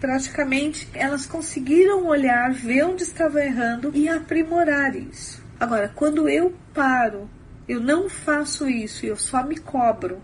Praticamente, 0.00 0.88
elas 0.94 1.26
conseguiram 1.26 2.06
olhar, 2.06 2.52
ver 2.52 2.84
onde 2.84 3.02
estavam 3.02 3.42
errando 3.42 3.90
e 3.94 4.08
aprimorar 4.08 4.94
isso. 4.94 5.42
Agora, 5.58 5.90
quando 5.92 6.28
eu 6.28 6.54
paro, 6.72 7.28
eu 7.66 7.80
não 7.80 8.08
faço 8.08 8.68
isso, 8.68 9.06
eu 9.06 9.16
só 9.16 9.42
me 9.42 9.56
cobro 9.56 10.20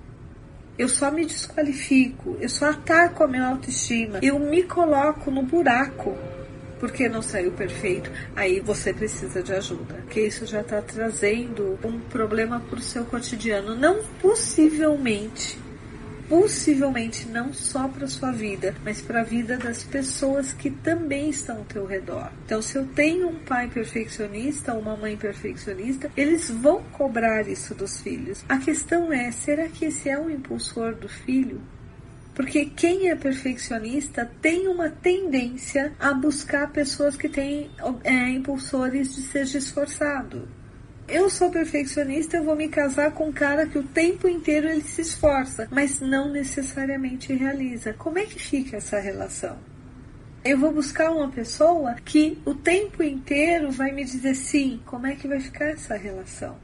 eu 0.80 0.88
só 0.88 1.10
me 1.10 1.26
desqualifico, 1.26 2.38
eu 2.40 2.48
só 2.48 2.70
ataco 2.70 3.22
a 3.22 3.28
minha 3.28 3.44
autoestima, 3.44 4.18
eu 4.22 4.38
me 4.38 4.62
coloco 4.62 5.30
no 5.30 5.42
buraco 5.42 6.16
porque 6.78 7.06
não 7.06 7.20
saiu 7.20 7.52
perfeito, 7.52 8.10
aí 8.34 8.60
você 8.60 8.90
precisa 8.90 9.42
de 9.42 9.52
ajuda. 9.52 10.02
Que 10.08 10.22
isso 10.22 10.46
já 10.46 10.62
está 10.62 10.80
trazendo 10.80 11.78
um 11.84 12.00
problema 12.00 12.58
para 12.60 12.78
o 12.78 12.82
seu 12.82 13.04
cotidiano. 13.04 13.74
Não 13.76 14.02
possivelmente 14.22 15.58
possivelmente 16.30 17.26
não 17.28 17.52
só 17.52 17.88
para 17.88 18.06
sua 18.06 18.30
vida, 18.30 18.72
mas 18.84 19.02
para 19.02 19.22
a 19.22 19.24
vida 19.24 19.58
das 19.58 19.82
pessoas 19.82 20.52
que 20.52 20.70
também 20.70 21.28
estão 21.28 21.58
ao 21.58 21.64
teu 21.64 21.84
redor. 21.84 22.30
Então, 22.46 22.62
se 22.62 22.78
eu 22.78 22.86
tenho 22.86 23.28
um 23.28 23.40
pai 23.40 23.68
perfeccionista 23.68 24.72
ou 24.72 24.80
uma 24.80 24.96
mãe 24.96 25.16
perfeccionista, 25.16 26.08
eles 26.16 26.48
vão 26.48 26.84
cobrar 26.92 27.48
isso 27.48 27.74
dos 27.74 28.00
filhos. 28.00 28.44
A 28.48 28.58
questão 28.58 29.12
é, 29.12 29.32
será 29.32 29.68
que 29.68 29.86
esse 29.86 30.08
é 30.08 30.16
o 30.16 30.30
impulsor 30.30 30.94
do 30.94 31.08
filho? 31.08 31.60
Porque 32.32 32.66
quem 32.66 33.10
é 33.10 33.16
perfeccionista 33.16 34.30
tem 34.40 34.68
uma 34.68 34.88
tendência 34.88 35.92
a 35.98 36.14
buscar 36.14 36.70
pessoas 36.70 37.16
que 37.16 37.28
têm 37.28 37.68
é, 38.04 38.30
impulsores 38.30 39.16
de 39.16 39.22
ser 39.22 39.42
esforçado 39.42 40.48
eu 41.10 41.28
sou 41.28 41.50
perfeccionista, 41.50 42.36
eu 42.36 42.44
vou 42.44 42.54
me 42.54 42.68
casar 42.68 43.10
com 43.12 43.28
um 43.28 43.32
cara 43.32 43.66
que 43.66 43.78
o 43.78 43.82
tempo 43.82 44.28
inteiro 44.28 44.68
ele 44.68 44.82
se 44.82 45.02
esforça, 45.02 45.68
mas 45.70 46.00
não 46.00 46.30
necessariamente 46.30 47.32
realiza. 47.32 47.92
Como 47.94 48.18
é 48.18 48.24
que 48.24 48.40
fica 48.40 48.76
essa 48.76 48.98
relação? 48.98 49.58
Eu 50.44 50.56
vou 50.56 50.72
buscar 50.72 51.10
uma 51.10 51.28
pessoa 51.28 51.96
que 52.04 52.38
o 52.46 52.54
tempo 52.54 53.02
inteiro 53.02 53.70
vai 53.70 53.92
me 53.92 54.04
dizer 54.04 54.34
sim. 54.34 54.80
Como 54.86 55.06
é 55.06 55.14
que 55.14 55.28
vai 55.28 55.40
ficar 55.40 55.66
essa 55.66 55.96
relação? 55.96 56.56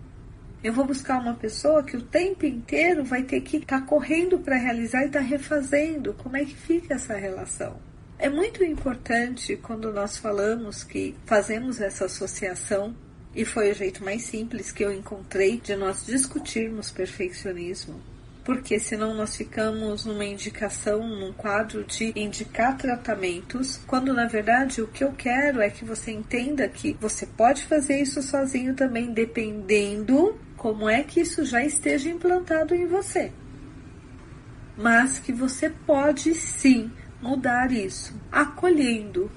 Eu 0.65 0.73
vou 0.73 0.87
buscar 0.87 1.21
uma 1.21 1.35
pessoa 1.35 1.83
que 1.83 1.97
o 1.97 2.03
tempo 2.03 2.47
inteiro 2.47 3.05
vai 3.05 3.23
ter 3.23 3.41
que 3.43 3.59
estar 3.59 3.81
tá 3.81 3.87
correndo 3.87 4.39
para 4.39 4.57
realizar 4.57 5.03
e 5.03 5.07
estar 5.07 5.21
tá 5.21 5.25
refazendo. 5.25 6.15
Como 6.15 6.37
é 6.37 6.45
que 6.45 6.55
fica 6.55 6.95
essa 6.95 7.15
relação? 7.15 7.77
É 8.19 8.31
muito 8.31 8.65
importante 8.65 9.57
quando 9.57 9.93
nós 9.93 10.17
falamos 10.17 10.83
que 10.83 11.15
fazemos 11.27 11.81
essa 11.81 12.07
associação 12.07 12.95
e 13.37 13.45
foi 13.45 13.71
o 13.71 13.75
jeito 13.75 14.03
mais 14.03 14.23
simples 14.23 14.73
que 14.73 14.83
eu 14.83 14.91
encontrei 14.91 15.61
de 15.61 15.77
nós 15.77 16.07
discutirmos 16.07 16.91
perfeccionismo. 16.91 18.01
Porque 18.43 18.79
senão 18.79 19.15
nós 19.15 19.37
ficamos 19.37 20.07
numa 20.07 20.25
indicação, 20.25 21.07
num 21.07 21.35
quadro 21.35 21.85
de 21.85 22.19
indicar 22.19 22.79
tratamentos, 22.79 23.79
quando 23.87 24.15
na 24.15 24.27
verdade 24.27 24.81
o 24.81 24.87
que 24.87 25.05
eu 25.05 25.13
quero 25.13 25.61
é 25.61 25.69
que 25.69 25.85
você 25.85 26.13
entenda 26.13 26.67
que 26.67 26.97
você 26.99 27.27
pode 27.27 27.65
fazer 27.65 28.01
isso 28.01 28.23
sozinho 28.23 28.75
também, 28.75 29.13
dependendo 29.13 30.39
como 30.57 30.89
é 30.89 31.03
que 31.03 31.21
isso 31.21 31.45
já 31.45 31.63
esteja 31.63 32.09
implantado 32.09 32.75
em 32.75 32.87
você. 32.87 33.31
Mas 34.79 35.19
que 35.19 35.33
você 35.33 35.69
pode 35.69 36.35
sim 36.35 36.91
mudar 37.21 37.71
isso, 37.71 38.15
acolhendo, 38.33 39.31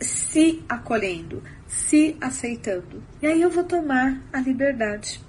se 0.00 0.64
acolhendo, 0.68 1.42
se 1.70 2.16
aceitando. 2.20 3.02
E 3.22 3.26
aí 3.26 3.40
eu 3.40 3.50
vou 3.50 3.64
tomar 3.64 4.20
a 4.32 4.40
liberdade 4.40 5.20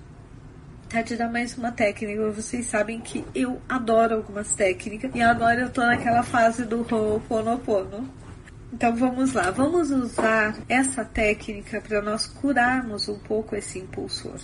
tá, 0.89 1.01
de 1.01 1.15
dar 1.15 1.31
mais 1.31 1.57
uma 1.57 1.71
técnica. 1.71 2.31
Vocês 2.31 2.65
sabem 2.65 2.99
que 2.99 3.23
eu 3.33 3.61
adoro 3.69 4.15
algumas 4.15 4.53
técnicas 4.55 5.11
e 5.13 5.21
agora 5.21 5.61
eu 5.61 5.69
tô 5.69 5.81
naquela 5.81 6.23
fase 6.23 6.65
do 6.65 6.81
Ho'oponopono. 6.81 8.09
Então 8.73 8.95
vamos 8.95 9.33
lá, 9.33 9.51
vamos 9.51 9.91
usar 9.91 10.57
essa 10.67 11.03
técnica 11.05 11.81
para 11.81 12.01
nós 12.01 12.25
curarmos 12.25 13.07
um 13.07 13.19
pouco 13.19 13.55
esse 13.55 13.79
impulsor. 13.79 14.39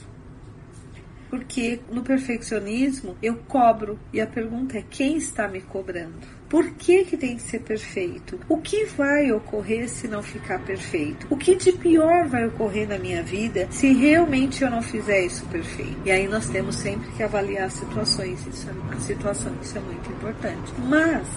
Porque 1.29 1.79
no 1.91 2.03
perfeccionismo 2.03 3.17
eu 3.21 3.35
cobro 3.47 3.99
e 4.13 4.21
a 4.21 4.27
pergunta 4.27 4.77
é 4.77 4.83
quem 4.89 5.17
está 5.17 5.47
me 5.47 5.61
cobrando? 5.61 6.37
Por 6.49 6.71
que, 6.71 7.03
que 7.03 7.17
tem 7.17 7.35
que 7.35 7.41
ser 7.41 7.59
perfeito? 7.59 8.39
O 8.47 8.57
que 8.57 8.85
vai 8.85 9.31
ocorrer 9.33 9.89
se 9.89 10.07
não 10.07 10.23
ficar 10.23 10.59
perfeito? 10.59 11.27
O 11.29 11.35
que 11.35 11.55
de 11.55 11.73
pior 11.73 12.25
vai 12.27 12.47
ocorrer 12.47 12.87
na 12.87 12.97
minha 12.97 13.21
vida 13.21 13.67
se 13.69 13.91
realmente 13.91 14.63
eu 14.63 14.69
não 14.69 14.81
fizer 14.81 15.25
isso 15.25 15.45
perfeito? 15.47 15.97
E 16.05 16.11
aí 16.11 16.27
nós 16.27 16.47
temos 16.47 16.75
sempre 16.75 17.11
que 17.11 17.23
avaliar 17.23 17.65
as 17.65 17.73
situações, 17.73 18.47
isso, 18.47 18.69
é, 18.69 18.95
a 18.95 18.99
situação, 18.99 19.53
isso 19.61 19.77
é 19.77 19.81
muito 19.81 20.09
importante. 20.09 20.73
Mas 20.87 21.27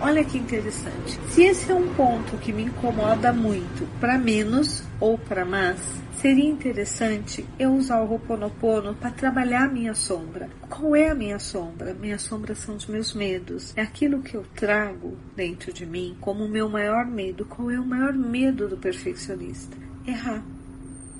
Olha 0.00 0.24
que 0.24 0.38
interessante. 0.38 1.18
Se 1.28 1.42
esse 1.42 1.70
é 1.70 1.74
um 1.74 1.92
ponto 1.94 2.36
que 2.38 2.52
me 2.52 2.64
incomoda 2.64 3.32
muito, 3.32 3.86
para 4.00 4.18
menos 4.18 4.82
ou 4.98 5.18
para 5.18 5.44
mais, 5.44 5.80
Seria 6.20 6.50
interessante 6.50 7.46
eu 7.58 7.72
usar 7.72 8.02
o 8.02 8.12
Ho'oponopono 8.12 8.94
para 8.94 9.10
trabalhar 9.10 9.64
a 9.64 9.68
minha 9.68 9.94
sombra. 9.94 10.50
Qual 10.68 10.94
é 10.94 11.08
a 11.08 11.14
minha 11.14 11.38
sombra? 11.38 11.94
Minha 11.94 12.18
sombra 12.18 12.54
são 12.54 12.76
os 12.76 12.84
meus 12.84 13.14
medos. 13.14 13.72
É 13.74 13.80
aquilo 13.80 14.20
que 14.20 14.34
eu 14.34 14.44
trago 14.54 15.16
dentro 15.34 15.72
de 15.72 15.86
mim 15.86 16.14
como 16.20 16.44
o 16.44 16.48
meu 16.48 16.68
maior 16.68 17.06
medo. 17.06 17.46
Qual 17.46 17.70
é 17.70 17.80
o 17.80 17.86
maior 17.86 18.12
medo 18.12 18.68
do 18.68 18.76
perfeccionista? 18.76 19.74
Errar. 20.06 20.44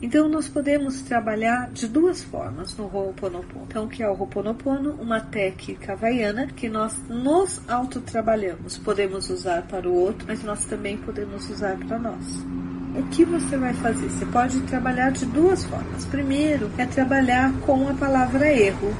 Então 0.02 0.28
nós 0.28 0.48
podemos 0.48 1.02
trabalhar 1.02 1.70
de 1.72 1.86
duas 1.86 2.22
formas 2.22 2.76
no 2.76 2.84
Ho'oponopono. 2.84 3.66
Então, 3.68 3.86
que 3.86 4.02
é 4.02 4.08
o 4.08 4.14
Ho'oponopono, 4.14 4.92
uma 5.00 5.20
técnica 5.20 5.92
havaiana 5.92 6.46
que 6.46 6.68
nós 6.68 6.96
nos 7.08 7.60
autotrabalhamos. 7.68 8.78
Podemos 8.78 9.28
usar 9.28 9.62
para 9.62 9.88
o 9.88 9.94
outro, 9.94 10.26
mas 10.26 10.42
nós 10.42 10.64
também 10.64 10.96
podemos 10.96 11.50
usar 11.50 11.76
para 11.76 11.98
nós 11.98 12.44
o 12.94 13.02
que 13.04 13.24
você 13.24 13.56
vai 13.56 13.72
fazer? 13.74 14.08
Você 14.08 14.26
pode 14.26 14.60
trabalhar 14.62 15.10
de 15.12 15.24
duas 15.26 15.64
formas. 15.64 16.04
Primeiro 16.06 16.70
é 16.76 16.86
trabalhar 16.86 17.52
com 17.60 17.88
a 17.88 17.94
palavra 17.94 18.52
erro, 18.52 18.94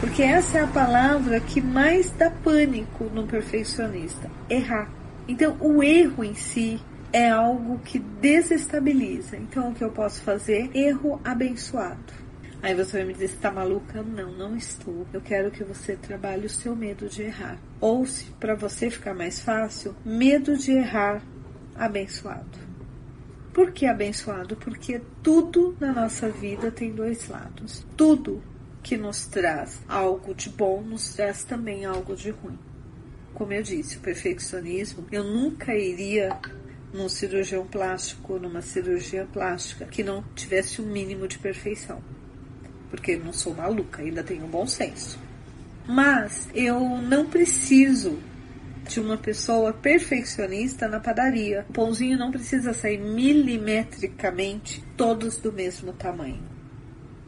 porque 0.00 0.22
essa 0.22 0.58
é 0.58 0.62
a 0.62 0.66
palavra 0.66 1.40
que 1.40 1.60
mais 1.60 2.10
dá 2.12 2.30
pânico 2.30 3.04
no 3.12 3.26
perfeccionista: 3.26 4.30
errar. 4.48 4.88
Então, 5.28 5.56
o 5.60 5.82
erro 5.82 6.24
em 6.24 6.34
si 6.34 6.80
é 7.14 7.30
algo 7.30 7.78
que 7.78 8.00
desestabiliza. 8.00 9.36
Então, 9.36 9.70
o 9.70 9.74
que 9.74 9.84
eu 9.84 9.92
posso 9.92 10.20
fazer? 10.22 10.68
Erro 10.76 11.20
abençoado. 11.22 12.12
Aí 12.60 12.74
você 12.74 12.96
vai 12.96 13.06
me 13.06 13.12
dizer, 13.12 13.26
está 13.26 13.52
maluca? 13.52 14.02
Não, 14.02 14.32
não 14.32 14.56
estou. 14.56 15.06
Eu 15.12 15.20
quero 15.20 15.52
que 15.52 15.62
você 15.62 15.94
trabalhe 15.94 16.46
o 16.46 16.50
seu 16.50 16.74
medo 16.74 17.08
de 17.08 17.22
errar. 17.22 17.56
Ou 17.80 18.04
se 18.04 18.24
para 18.40 18.56
você 18.56 18.90
ficar 18.90 19.14
mais 19.14 19.38
fácil, 19.38 19.94
medo 20.04 20.56
de 20.56 20.72
errar 20.72 21.22
abençoado. 21.76 22.58
Por 23.52 23.70
que 23.70 23.86
abençoado? 23.86 24.56
Porque 24.56 25.00
tudo 25.22 25.76
na 25.78 25.92
nossa 25.92 26.28
vida 26.28 26.72
tem 26.72 26.90
dois 26.90 27.28
lados. 27.28 27.86
Tudo 27.96 28.42
que 28.82 28.96
nos 28.96 29.24
traz 29.26 29.80
algo 29.88 30.34
de 30.34 30.50
bom 30.50 30.82
nos 30.82 31.14
traz 31.14 31.44
também 31.44 31.84
algo 31.84 32.16
de 32.16 32.30
ruim. 32.30 32.58
Como 33.34 33.52
eu 33.52 33.62
disse, 33.62 33.98
o 33.98 34.00
perfeccionismo, 34.00 35.06
eu 35.12 35.22
nunca 35.22 35.76
iria 35.76 36.36
num 36.94 37.08
cirurgião 37.08 37.66
plástico, 37.66 38.38
numa 38.38 38.62
cirurgia 38.62 39.26
plástica 39.32 39.84
que 39.84 40.04
não 40.04 40.22
tivesse 40.36 40.80
o 40.80 40.84
um 40.84 40.86
mínimo 40.86 41.26
de 41.26 41.38
perfeição. 41.38 42.00
Porque 42.88 43.16
não 43.16 43.32
sou 43.32 43.52
maluca, 43.52 44.00
ainda 44.00 44.22
tenho 44.22 44.46
bom 44.46 44.64
senso. 44.64 45.18
Mas 45.88 46.48
eu 46.54 46.80
não 47.02 47.26
preciso 47.26 48.16
de 48.88 49.00
uma 49.00 49.16
pessoa 49.16 49.72
perfeccionista 49.72 50.86
na 50.86 51.00
padaria. 51.00 51.66
O 51.68 51.72
pãozinho 51.72 52.16
não 52.16 52.30
precisa 52.30 52.72
sair 52.72 52.98
milimetricamente 52.98 54.84
todos 54.96 55.36
do 55.36 55.52
mesmo 55.52 55.92
tamanho. 55.92 56.53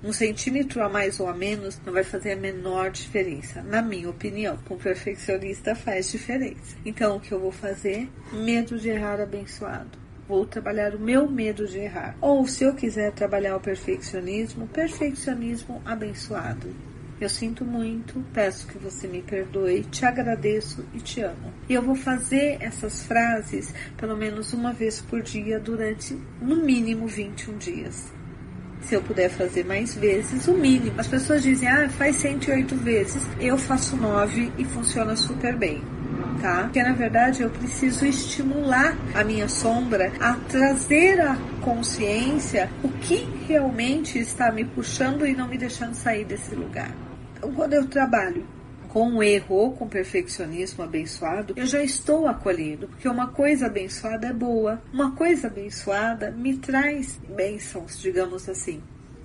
Um 0.07 0.13
centímetro 0.13 0.85
a 0.85 0.89
mais 0.89 1.19
ou 1.19 1.29
a 1.29 1.35
menos 1.35 1.81
não 1.85 1.93
vai 1.93 2.05
fazer 2.05 2.31
a 2.31 2.37
menor 2.37 2.93
diferença, 2.93 3.61
na 3.61 3.83
minha 3.83 4.09
opinião. 4.09 4.57
Com 4.59 4.75
um 4.75 4.79
perfeccionista 4.79 5.75
faz 5.75 6.13
diferença. 6.13 6.77
Então, 6.85 7.17
o 7.17 7.21
que 7.21 7.33
eu 7.33 7.41
vou 7.41 7.51
fazer? 7.51 8.09
Medo 8.33 8.79
de 8.79 8.89
errar 8.89 9.21
abençoado. 9.21 9.99
Vou 10.29 10.47
trabalhar 10.47 10.95
o 10.95 11.01
meu 11.01 11.29
medo 11.29 11.67
de 11.67 11.79
errar. 11.79 12.17
Ou, 12.21 12.47
se 12.47 12.63
eu 12.63 12.73
quiser 12.73 13.11
trabalhar 13.15 13.57
o 13.57 13.61
perfeccionismo, 13.61 14.69
perfeccionismo 14.69 15.83
abençoado. 15.85 16.73
Eu 17.21 17.29
sinto 17.29 17.65
muito, 17.65 18.25
peço 18.33 18.69
que 18.69 18.79
você 18.79 19.09
me 19.09 19.23
perdoe, 19.23 19.83
te 19.91 20.05
agradeço 20.05 20.85
e 20.95 20.99
te 21.01 21.21
amo. 21.21 21.53
E 21.69 21.75
eu 21.75 21.83
vou 21.83 21.97
fazer 21.97 22.59
essas 22.61 23.03
frases 23.03 23.75
pelo 23.97 24.17
menos 24.17 24.53
uma 24.53 24.73
vez 24.73 25.01
por 25.01 25.21
dia 25.21 25.59
durante 25.59 26.17
no 26.41 26.63
mínimo 26.63 27.09
21 27.09 27.59
dias. 27.59 28.15
Se 28.87 28.95
eu 28.95 29.03
puder 29.03 29.29
fazer 29.29 29.65
mais 29.65 29.95
vezes, 29.95 30.47
o 30.47 30.55
mínimo. 30.55 31.01
As 31.01 31.09
pessoas 31.09 31.43
dizem, 31.43 31.69
ah, 31.69 31.89
faz 31.89 32.17
108 32.17 32.77
vezes. 32.77 33.27
Eu 33.41 33.59
faço 33.59 33.97
9 33.97 34.53
e 34.57 34.65
funciona 34.65 35.17
super 35.17 35.57
bem. 35.57 35.83
Tá? 36.41 36.65
Porque 36.65 36.83
na 36.83 36.93
verdade 36.93 37.43
eu 37.43 37.51
preciso 37.51 38.05
estimular 38.07 38.97
a 39.15 39.25
minha 39.25 39.49
sombra 39.49 40.13
a 40.21 40.35
trazer 40.35 41.21
à 41.21 41.37
consciência 41.63 42.71
o 42.83 42.89
que 42.89 43.27
realmente 43.49 44.19
está 44.19 44.53
me 44.53 44.65
puxando 44.65 45.27
e 45.27 45.35
não 45.35 45.49
me 45.49 45.57
deixando 45.57 45.95
sair 45.95 46.25
desse 46.25 46.55
lugar. 46.55 46.95
Então, 47.37 47.53
quando 47.53 47.73
eu 47.73 47.87
trabalho 47.87 48.47
com 48.97 49.17
o 49.17 49.23
erro 49.23 49.73
com 49.73 49.87
perfeccionismo 49.87 50.83
abençoado, 50.83 51.53
eu 51.55 51.67
já 51.67 51.85
estou 51.85 52.27
acolhendo, 52.27 52.89
porque 52.89 53.07
uma 53.07 53.27
coisa 53.27 53.67
abençoada 53.67 54.29
é 54.29 54.33
boa, 54.33 54.83
uma 54.91 55.15
coisa 55.15 55.49
abençoada 55.49 56.31
me 56.31 56.57
traz 56.57 57.21
bênçãos, 57.29 58.01
digamos 58.01 58.49
assim. 58.49 58.83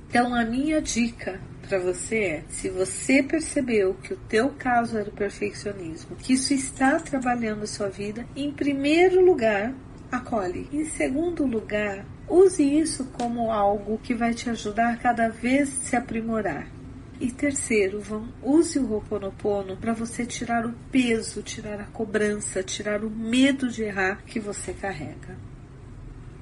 Então, 0.10 0.36
a 0.36 0.44
minha 0.44 0.82
dica 0.82 1.40
para 1.66 1.80
você 1.80 2.18
é: 2.18 2.44
se 2.50 2.68
você 2.68 3.24
percebeu 3.24 3.94
que 3.94 4.14
o 4.14 4.18
teu 4.18 4.50
caso 4.50 4.98
era 4.98 5.08
o 5.08 5.14
perfeccionismo, 5.14 6.18
que 6.18 6.34
isso 6.34 6.54
está 6.54 7.00
trabalhando 7.00 7.64
a 7.64 7.68
sua 7.68 7.88
vida, 7.88 8.26
em 8.36 8.52
primeiro 8.52 9.24
lugar, 9.24 9.74
acolhe. 10.12 10.68
Em 10.74 10.84
segundo 10.84 11.46
lugar, 11.46 12.06
use 12.28 12.62
isso 12.62 13.06
como 13.18 13.50
algo 13.50 13.98
que 14.00 14.14
vai 14.14 14.34
te 14.34 14.50
ajudar 14.50 15.00
cada 15.00 15.30
vez 15.30 15.70
se 15.70 15.96
aprimorar. 15.96 16.81
E 17.22 17.30
terceiro, 17.30 18.02
vão, 18.02 18.28
use 18.42 18.80
o 18.80 18.92
Ho'oponopono 18.92 19.78
para 19.78 19.94
você 19.94 20.26
tirar 20.26 20.66
o 20.66 20.74
peso, 20.92 21.44
tirar 21.44 21.80
a 21.80 21.84
cobrança, 21.84 22.64
tirar 22.64 23.04
o 23.04 23.12
medo 23.12 23.70
de 23.70 23.84
errar 23.84 24.24
que 24.26 24.40
você 24.40 24.74
carrega. 24.74 25.38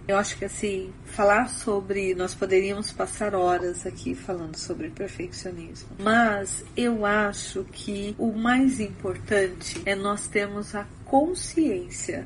Eu 0.07 0.17
acho 0.17 0.37
que 0.37 0.45
assim, 0.45 0.93
falar 1.03 1.49
sobre. 1.49 2.15
Nós 2.15 2.33
poderíamos 2.33 2.93
passar 2.93 3.35
horas 3.35 3.85
aqui 3.85 4.15
falando 4.15 4.55
sobre 4.55 4.89
perfeccionismo. 4.89 5.89
Mas 5.99 6.63
eu 6.77 7.05
acho 7.05 7.65
que 7.65 8.15
o 8.17 8.31
mais 8.31 8.79
importante 8.79 9.81
é 9.85 9.95
nós 9.95 10.27
termos 10.27 10.73
a 10.75 10.87
consciência 11.03 12.25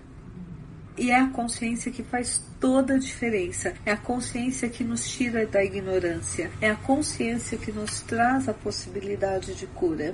e 0.98 1.12
é 1.12 1.20
a 1.20 1.28
consciência 1.28 1.92
que 1.92 2.04
faz 2.04 2.42
toda 2.60 2.96
a 2.96 3.00
diferença. 3.00 3.74
É 3.86 3.92
a 3.92 3.98
consciência 3.98 4.70
que 4.70 4.84
nos 4.84 5.10
tira 5.10 5.46
da 5.46 5.64
ignorância. 5.64 6.52
É 6.62 6.70
a 6.70 6.76
consciência 6.76 7.58
que 7.58 7.72
nos 7.72 8.02
traz 8.02 8.48
a 8.48 8.54
possibilidade 8.54 9.56
de 9.56 9.66
cura. 9.68 10.14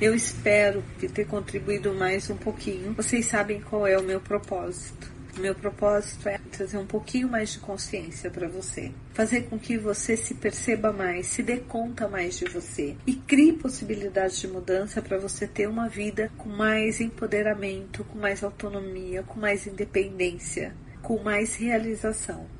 Eu 0.00 0.14
espero 0.14 0.84
ter 1.14 1.26
contribuído 1.26 1.94
mais 1.94 2.30
um 2.30 2.36
pouquinho. 2.36 2.94
Vocês 2.94 3.26
sabem 3.26 3.60
qual 3.60 3.86
é 3.86 3.98
o 3.98 4.02
meu 4.02 4.20
propósito. 4.20 5.19
Meu 5.38 5.54
propósito 5.54 6.28
é 6.28 6.38
trazer 6.50 6.76
um 6.76 6.86
pouquinho 6.86 7.28
mais 7.28 7.52
de 7.52 7.58
consciência 7.60 8.30
para 8.30 8.48
você, 8.48 8.92
fazer 9.14 9.42
com 9.42 9.58
que 9.58 9.78
você 9.78 10.16
se 10.16 10.34
perceba 10.34 10.92
mais, 10.92 11.26
se 11.26 11.42
dê 11.42 11.58
conta 11.58 12.08
mais 12.08 12.38
de 12.38 12.46
você 12.46 12.96
e 13.06 13.14
crie 13.14 13.52
possibilidades 13.52 14.38
de 14.38 14.48
mudança 14.48 15.00
para 15.00 15.18
você 15.18 15.46
ter 15.46 15.68
uma 15.68 15.88
vida 15.88 16.30
com 16.36 16.48
mais 16.48 17.00
empoderamento, 17.00 18.04
com 18.04 18.18
mais 18.18 18.42
autonomia, 18.42 19.22
com 19.22 19.38
mais 19.38 19.66
independência, 19.66 20.74
com 21.02 21.22
mais 21.22 21.54
realização. 21.54 22.59